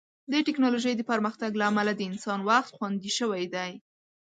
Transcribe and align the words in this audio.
د 0.31 0.33
ټیکنالوژۍ 0.47 0.93
د 0.97 1.01
پرمختګ 1.11 1.51
له 1.59 1.65
امله 1.71 1.91
د 1.95 2.01
انسان 2.11 2.39
وخت 2.49 2.69
خوندي 2.77 3.11
شوی 3.19 3.43
دی. 3.53 3.71